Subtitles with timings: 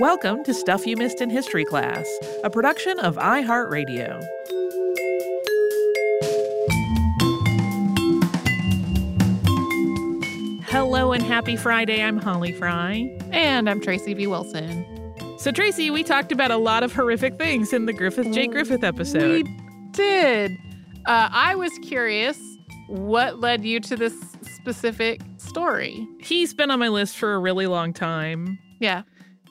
[0.00, 2.06] Welcome to Stuff You Missed in History Class,
[2.44, 4.24] a production of iHeartRadio.
[10.66, 12.00] Hello and happy Friday.
[12.00, 13.18] I'm Holly Fry.
[13.32, 14.28] And I'm Tracy V.
[14.28, 14.86] Wilson.
[15.40, 18.46] So, Tracy, we talked about a lot of horrific things in the Griffith J.
[18.46, 19.48] Griffith episode.
[19.48, 19.56] We
[19.90, 20.52] did.
[21.06, 22.38] Uh, I was curious
[22.86, 24.14] what led you to this
[24.54, 26.06] specific story?
[26.20, 28.60] He's been on my list for a really long time.
[28.78, 29.02] Yeah.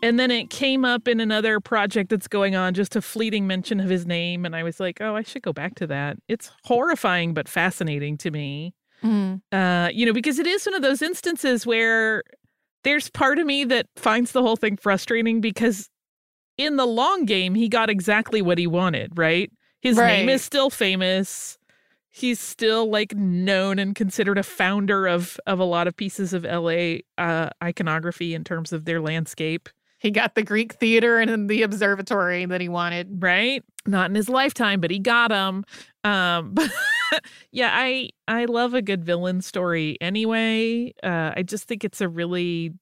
[0.03, 3.79] And then it came up in another project that's going on, just a fleeting mention
[3.79, 4.45] of his name.
[4.45, 6.17] And I was like, oh, I should go back to that.
[6.27, 8.73] It's horrifying, but fascinating to me.
[9.03, 9.41] Mm.
[9.51, 12.23] Uh, you know, because it is one of those instances where
[12.83, 15.89] there's part of me that finds the whole thing frustrating because
[16.57, 19.51] in the long game, he got exactly what he wanted, right?
[19.81, 20.07] His right.
[20.07, 21.57] name is still famous.
[22.09, 26.43] He's still like known and considered a founder of of a lot of pieces of
[26.43, 29.69] LA uh, iconography in terms of their landscape.
[29.99, 33.21] He got the Greek theater and the observatory that he wanted.
[33.21, 33.63] Right?
[33.85, 35.63] Not in his lifetime, but he got them.
[36.03, 36.55] Um,
[37.51, 40.93] yeah, I I love a good villain story anyway.
[41.01, 42.73] Uh, I just think it's a really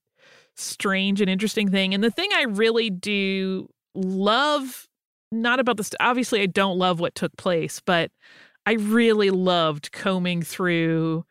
[0.56, 1.94] strange and interesting thing.
[1.94, 4.88] And the thing I really do love,
[5.32, 8.12] not about this, obviously, I don't love what took place, but
[8.66, 11.26] I really loved combing through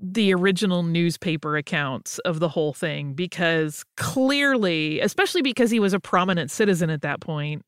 [0.00, 6.00] the original newspaper accounts of the whole thing because clearly, especially because he was a
[6.00, 7.64] prominent citizen at that point,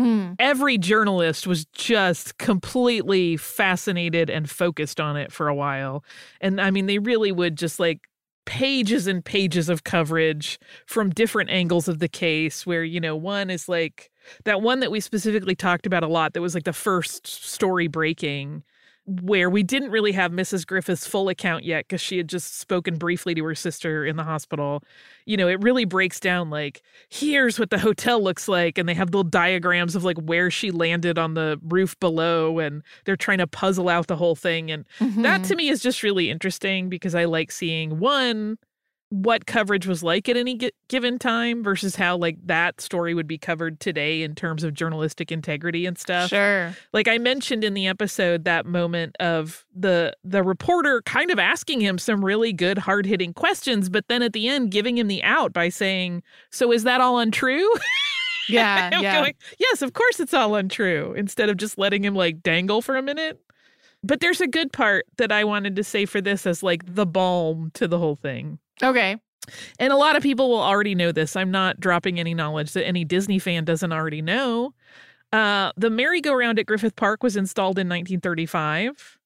[0.00, 0.36] mm.
[0.38, 6.04] every journalist was just completely fascinated and focused on it for a while.
[6.40, 8.02] And I mean, they really would just like
[8.44, 13.50] pages and pages of coverage from different angles of the case where, you know, one
[13.50, 14.10] is like
[14.44, 17.88] that one that we specifically talked about a lot that was like the first story
[17.88, 18.62] breaking
[19.06, 20.64] where we didn't really have Mrs.
[20.64, 24.22] Griffith's full account yet because she had just spoken briefly to her sister in the
[24.22, 24.82] hospital.
[25.26, 28.78] You know, it really breaks down like, here's what the hotel looks like.
[28.78, 32.60] And they have little diagrams of like where she landed on the roof below.
[32.60, 34.70] And they're trying to puzzle out the whole thing.
[34.70, 35.22] And mm-hmm.
[35.22, 38.56] that to me is just really interesting because I like seeing one,
[39.12, 40.58] what coverage was like at any
[40.88, 45.30] given time versus how like that story would be covered today in terms of journalistic
[45.30, 46.30] integrity and stuff.
[46.30, 46.74] Sure.
[46.94, 51.82] Like I mentioned in the episode that moment of the the reporter kind of asking
[51.82, 55.52] him some really good hard-hitting questions but then at the end giving him the out
[55.52, 57.70] by saying, "So is that all untrue?"
[58.48, 59.20] Yeah, yeah.
[59.20, 62.96] Going, yes, of course it's all untrue instead of just letting him like dangle for
[62.96, 63.40] a minute.
[64.04, 67.06] But there's a good part that I wanted to say for this as like the
[67.06, 68.58] balm to the whole thing.
[68.82, 69.16] Okay.
[69.78, 71.36] And a lot of people will already know this.
[71.36, 74.74] I'm not dropping any knowledge that any Disney fan doesn't already know.
[75.32, 79.18] Uh, the merry-go-round at Griffith Park was installed in 1935.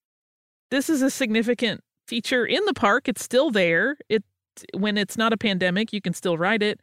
[0.71, 3.09] This is a significant feature in the park.
[3.09, 3.97] It's still there.
[4.09, 4.25] It
[4.73, 6.81] when it's not a pandemic, you can still ride it.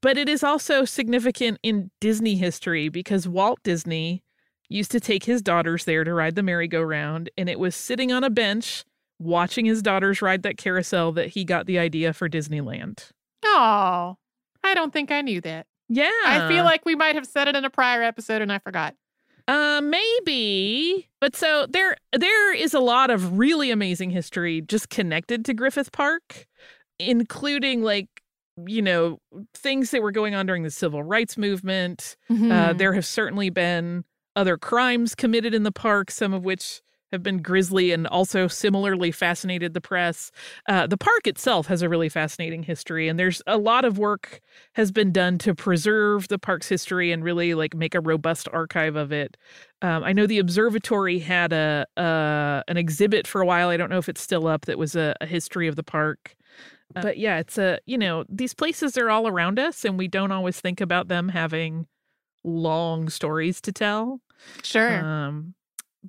[0.00, 4.22] But it is also significant in Disney history because Walt Disney
[4.68, 8.24] used to take his daughters there to ride the merry-go-round, and it was sitting on
[8.24, 8.84] a bench
[9.18, 13.10] watching his daughters ride that carousel that he got the idea for Disneyland.
[13.44, 14.16] Oh,
[14.62, 15.66] I don't think I knew that.
[15.88, 16.10] Yeah.
[16.24, 18.94] I feel like we might have said it in a prior episode and I forgot.
[19.48, 21.08] Uh maybe.
[21.20, 25.92] But so there there is a lot of really amazing history just connected to Griffith
[25.92, 26.46] Park,
[26.98, 28.08] including like
[28.66, 29.20] you know
[29.54, 32.16] things that were going on during the civil rights movement.
[32.28, 32.52] Uh, mm-hmm.
[32.52, 34.04] Uh, there have certainly been
[34.36, 36.82] other crimes committed in the park, some of which
[37.12, 40.30] have been grisly and also similarly fascinated the press.
[40.68, 44.40] Uh, the park itself has a really fascinating history, and there's a lot of work
[44.74, 48.96] has been done to preserve the park's history and really like make a robust archive
[48.96, 49.36] of it.
[49.82, 53.68] Um, I know the observatory had a uh, an exhibit for a while.
[53.68, 54.66] I don't know if it's still up.
[54.66, 56.36] That was a, a history of the park.
[56.94, 60.08] Uh, but yeah, it's a you know these places are all around us, and we
[60.08, 61.86] don't always think about them having
[62.46, 64.20] long stories to tell.
[64.62, 65.04] Sure.
[65.04, 65.54] Um,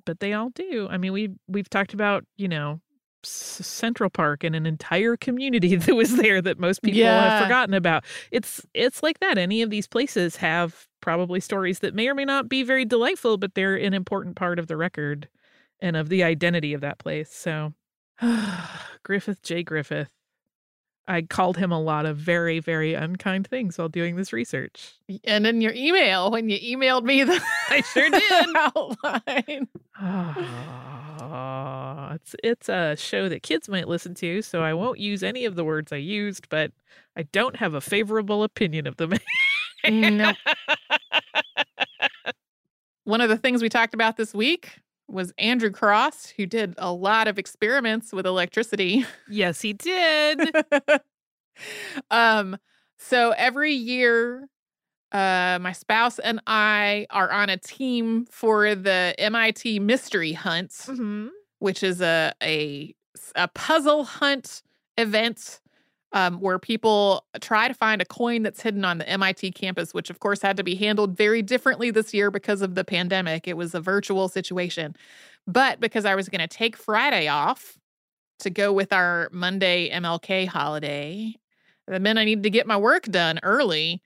[0.04, 0.86] but they all do.
[0.90, 2.80] I mean, we we've talked about you know
[3.24, 7.30] S- Central Park and an entire community that was there that most people yeah.
[7.30, 8.04] have forgotten about.
[8.30, 9.38] It's it's like that.
[9.38, 13.36] Any of these places have probably stories that may or may not be very delightful,
[13.36, 15.28] but they're an important part of the record
[15.80, 17.32] and of the identity of that place.
[17.32, 17.74] So,
[19.02, 19.62] Griffith J.
[19.62, 20.10] Griffith.
[21.08, 24.92] I called him a lot of very, very unkind things while doing this research.
[25.24, 28.22] And in your email, when you emailed me the I sure did
[28.54, 29.68] outline.
[31.20, 35.46] Oh, it's it's a show that kids might listen to, so I won't use any
[35.46, 36.72] of the words I used, but
[37.16, 39.14] I don't have a favorable opinion of them.
[39.88, 40.36] nope.
[43.04, 44.78] One of the things we talked about this week
[45.08, 49.04] was Andrew Crosse, who did a lot of experiments with electricity.
[49.28, 50.54] Yes, he did.
[52.10, 52.56] um,
[52.98, 54.48] so every year
[55.10, 61.28] Uh, my spouse and I are on a team for the MIT Mystery Hunt, Mm-hmm.
[61.60, 62.94] which is a a,
[63.34, 64.62] a puzzle hunt
[64.98, 65.60] event
[66.12, 70.10] um, where people try to find a coin that's hidden on the MIT campus, which
[70.10, 73.46] of course had to be handled very differently this year because of the pandemic.
[73.46, 74.96] It was a virtual situation.
[75.46, 77.78] But because I was going to take Friday off
[78.40, 81.34] to go with our Monday MLK holiday,
[81.86, 84.02] that meant I needed to get my work done early.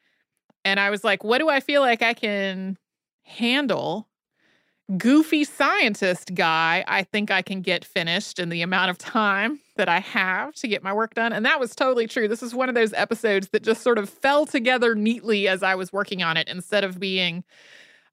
[0.64, 2.78] And I was like, what do I feel like I can
[3.24, 4.08] handle?
[4.96, 9.88] Goofy scientist guy, I think I can get finished in the amount of time that
[9.88, 11.32] I have to get my work done.
[11.32, 12.28] And that was totally true.
[12.28, 15.74] This is one of those episodes that just sort of fell together neatly as I
[15.74, 17.44] was working on it instead of being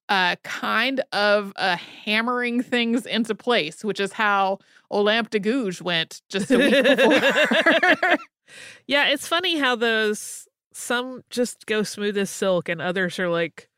[0.10, 4.60] uh, kind of uh, hammering things into place, which is how
[4.92, 8.18] Olympe de Gouges went just a week before.
[8.88, 13.69] yeah, it's funny how those some just go smooth as silk and others are like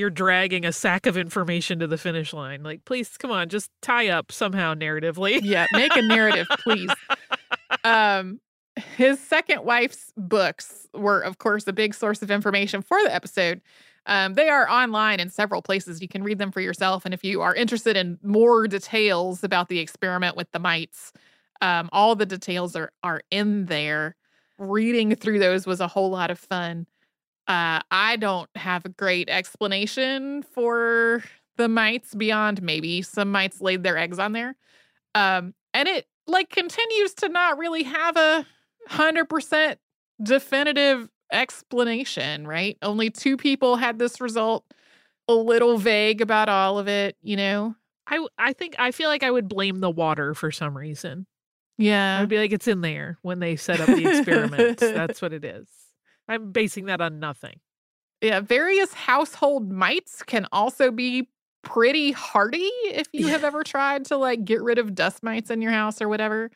[0.00, 2.62] you're dragging a sack of information to the finish line.
[2.62, 5.40] Like, please come on, just tie up somehow narratively.
[5.42, 6.90] yeah, make a narrative, please.
[7.84, 8.40] Um
[8.96, 13.60] his second wife's books were, of course, a big source of information for the episode.
[14.06, 16.00] Um, they are online in several places.
[16.00, 17.04] You can read them for yourself.
[17.04, 21.12] And if you are interested in more details about the experiment with the mites,
[21.60, 24.16] um, all the details are are in there.
[24.58, 26.86] Reading through those was a whole lot of fun.
[27.50, 31.24] Uh, I don't have a great explanation for
[31.56, 34.54] the mites beyond maybe some mites laid their eggs on there.
[35.16, 38.46] Um, and it like continues to not really have a
[38.86, 39.80] hundred percent
[40.22, 42.78] definitive explanation, right?
[42.82, 44.64] Only two people had this result.
[45.26, 47.74] A little vague about all of it, you know.
[48.06, 51.26] I I think I feel like I would blame the water for some reason.
[51.78, 52.20] Yeah.
[52.20, 54.78] I'd be like, it's in there when they set up the experiment.
[54.78, 55.66] That's what it is.
[56.30, 57.58] I'm basing that on nothing.
[58.20, 61.28] Yeah, various household mites can also be
[61.62, 65.60] pretty hardy if you have ever tried to like get rid of dust mites in
[65.60, 66.50] your house or whatever.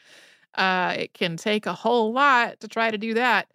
[0.54, 3.48] Uh, it can take a whole lot to try to do that.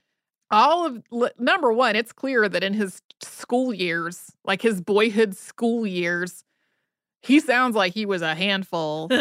[0.52, 1.02] All of
[1.40, 6.44] number one, it's clear that in his school years, like his boyhood school years,
[7.22, 9.10] he sounds like he was a handful.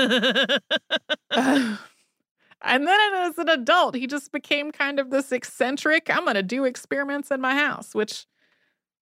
[2.62, 6.42] and then as an adult, he just became kind of this eccentric, I'm going to
[6.42, 8.26] do experiments in my house, which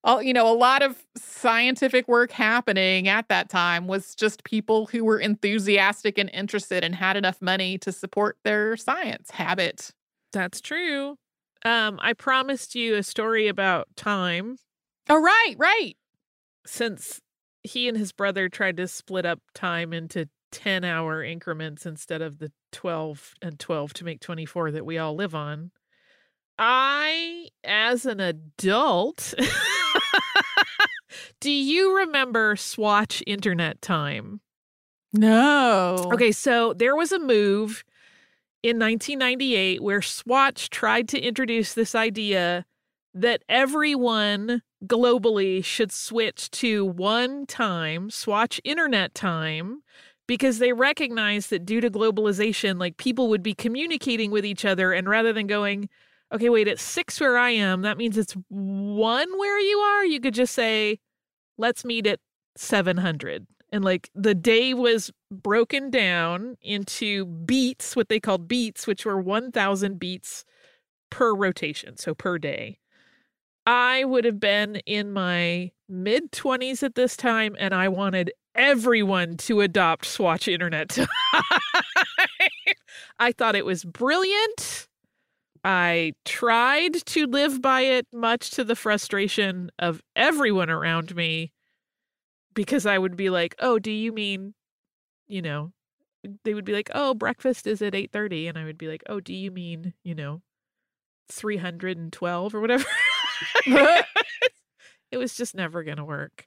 [0.04, 4.86] all you know, a lot of scientific work happening at that time was just people
[4.86, 9.90] who were enthusiastic and interested and had enough money to support their science habit.
[10.32, 11.16] That's true.
[11.64, 14.58] Um, I promised you a story about time
[15.08, 15.96] Oh, right, right.
[16.66, 17.20] since
[17.62, 22.38] he and his brother tried to split up time into 10 hour increments instead of
[22.38, 25.70] the 12 and 12 to make 24 that we all live on.
[26.58, 29.34] I, as an adult,
[31.40, 34.40] do you remember Swatch Internet Time?
[35.12, 36.10] No.
[36.12, 37.84] Okay, so there was a move
[38.62, 42.64] in 1998 where Swatch tried to introduce this idea
[43.14, 49.82] that everyone globally should switch to one time, Swatch Internet Time,
[50.26, 54.92] because they recognized that due to globalization, like people would be communicating with each other,
[54.92, 55.88] and rather than going,
[56.32, 60.20] okay, wait, it's six where I am, that means it's one where you are, you
[60.20, 60.98] could just say,
[61.58, 62.20] let's meet at
[62.56, 69.04] 700 and like the day was broken down into beats what they called beats which
[69.04, 70.44] were 1000 beats
[71.10, 72.78] per rotation so per day
[73.66, 79.36] i would have been in my mid 20s at this time and i wanted everyone
[79.36, 80.96] to adopt swatch internet
[83.18, 84.88] i thought it was brilliant
[85.64, 91.52] i tried to live by it much to the frustration of everyone around me
[92.54, 94.54] because I would be like, "Oh, do you mean,
[95.28, 95.72] you know?"
[96.44, 99.02] They would be like, "Oh, breakfast is at eight 8:30." And I would be like,
[99.08, 100.42] "Oh, do you mean, you know,
[101.28, 102.86] 312 or whatever?"
[105.10, 106.44] it was just never going to work.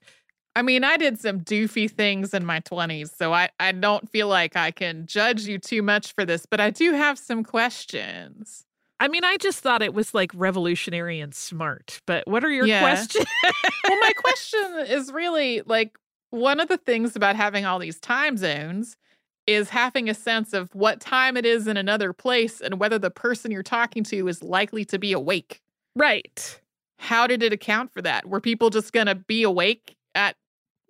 [0.56, 4.28] I mean, I did some doofy things in my 20s, so I, I don't feel
[4.28, 8.66] like I can judge you too much for this, but I do have some questions.
[9.00, 12.02] I mean, I just thought it was like revolutionary and smart.
[12.06, 12.82] But what are your Yeah.
[12.82, 13.26] questions?
[13.88, 15.98] well, my question is really like
[16.32, 18.98] one of the things about having all these time zones
[19.48, 23.10] is having a sense of what time it is in another place and whether the
[23.10, 25.62] person you're talking to is likely to be awake.
[25.96, 26.60] right.
[27.00, 28.28] How did it account for that?
[28.28, 30.36] Were people just going to be awake at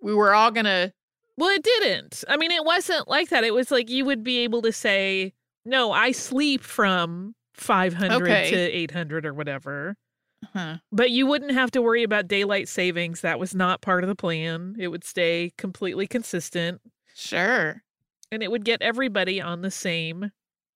[0.02, 0.92] we were all going to
[1.36, 2.24] Well, it didn't.
[2.28, 3.44] I mean, it wasn't like that.
[3.44, 5.32] It was like you would be able to say,
[5.64, 8.50] "No, I sleep from 500 Okay.
[8.50, 9.96] to 800 or whatever."
[10.52, 10.78] Huh.
[10.90, 13.20] But you wouldn't have to worry about daylight savings.
[13.20, 14.74] That was not part of the plan.
[14.78, 16.80] It would stay completely consistent
[17.14, 17.82] Sure.
[18.32, 20.32] and it would get everybody on the same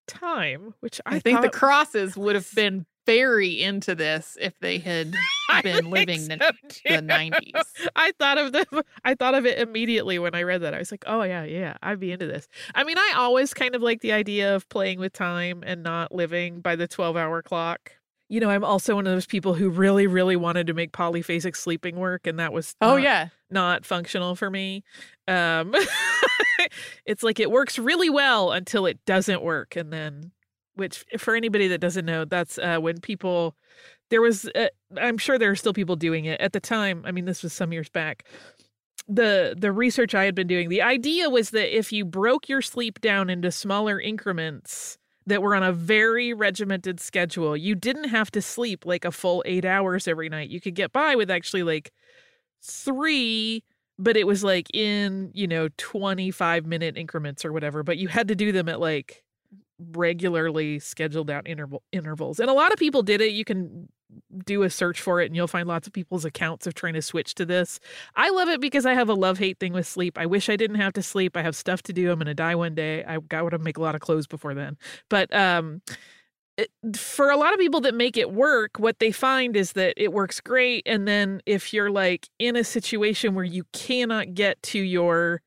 [0.07, 4.78] time, which I, I, think the Crosses would have been very into this if they
[4.78, 5.14] had
[5.62, 6.52] been living so, the,
[6.84, 7.62] the 90s.
[7.96, 8.82] I thought of them.
[9.04, 10.75] I thought of it immediately when I read that.
[10.75, 13.75] I was like, "Oh yeah, yeah, I'd be into this." I mean, I always kind
[13.75, 17.92] of like the idea of playing with time and not living by the twelve-hour clock.
[18.30, 21.54] You know, I'm also one of those people who really, really wanted to make polyphasic
[21.54, 23.28] sleeping work, and that was Oh, not- yeah.
[23.50, 24.82] not functional for me.
[25.28, 25.75] Um,
[27.06, 30.32] it's like it works really well until it doesn't work, and then,
[30.75, 33.57] which for anybody that doesn't know, that's uh, when people.
[34.11, 34.66] There was, uh,
[34.99, 37.02] I'm sure there are still people doing it at the time.
[37.07, 38.28] I mean, this was some years back.
[39.09, 42.62] The the research I had been doing, the idea was that if you broke your
[42.62, 48.31] sleep down into smaller increments that were on a very regimented schedule, you didn't have
[48.33, 50.50] to sleep like a full eight hours every night.
[50.50, 51.90] You could get by with actually like
[52.62, 53.64] three
[53.99, 58.28] but it was like in you know 25 minute increments or whatever but you had
[58.28, 59.24] to do them at like
[59.93, 63.88] regularly scheduled out interval intervals and a lot of people did it you can
[64.45, 67.03] do a search for it and you'll find lots of people's accounts of trying to
[67.03, 67.81] switch to this
[68.14, 70.57] i love it because i have a love hate thing with sleep i wish i
[70.57, 73.19] didn't have to sleep i have stuff to do i'm gonna die one day i
[73.19, 74.76] got to make a lot of clothes before then
[75.09, 75.81] but um
[76.95, 80.12] for a lot of people that make it work, what they find is that it
[80.12, 80.83] works great.
[80.87, 85.43] And then if you're like in a situation where you cannot get to your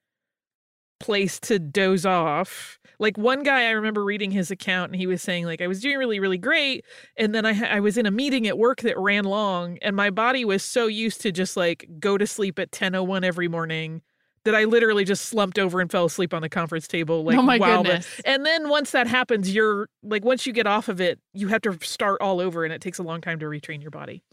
[0.99, 5.21] place to doze off, like one guy I remember reading his account and he was
[5.21, 6.83] saying like I was doing really really great
[7.15, 10.09] and then I I was in a meeting at work that ran long and my
[10.09, 14.01] body was so used to just like go to sleep at 10:01 every morning
[14.47, 17.41] that I literally just slumped over and fell asleep on the conference table like oh,
[17.41, 18.21] my the- goodness.
[18.23, 21.61] and then once that happens, you're like, once you get off of it, you have
[21.63, 24.23] to start all over and it takes a long time to retrain your body.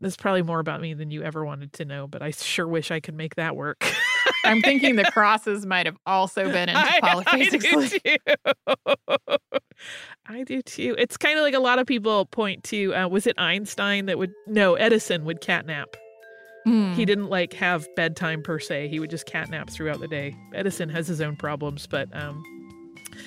[0.00, 2.92] That's probably more about me than you ever wanted to know, but I sure wish
[2.92, 3.84] I could make that work.
[4.46, 9.36] I'm thinking the Crosses might have also been into I, I polyphasic do too.
[10.26, 10.94] I do too.
[10.98, 14.18] It's kind of like a lot of people point to, uh, was it Einstein that
[14.18, 15.86] would, no, Edison would catnap.
[16.64, 16.92] Hmm.
[16.94, 18.88] He didn't like have bedtime per se.
[18.88, 20.34] He would just catnap throughout the day.
[20.54, 22.42] Edison has his own problems, but um,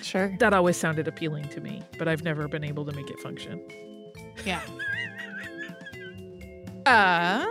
[0.02, 0.36] Sure.
[0.40, 3.62] that always sounded appealing to me, but I've never been able to make it function.
[4.46, 4.62] Yeah.
[6.86, 7.46] Uh,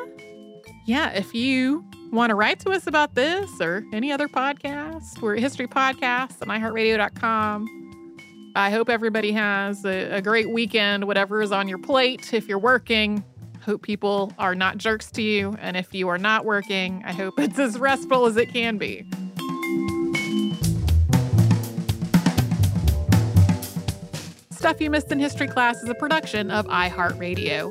[0.87, 1.11] yeah.
[1.11, 5.41] If you want to write to us about this or any other podcast, we're at
[5.41, 8.53] History Podcast on iHeartRadio.com.
[8.55, 12.33] I hope everybody has a, a great weekend, whatever is on your plate.
[12.33, 13.25] If you're working,
[13.63, 15.57] hope people are not jerks to you.
[15.61, 19.05] And if you are not working, I hope it's as restful as it can be.
[24.51, 27.71] Stuff You Missed in History Class is a production of iHeartRadio.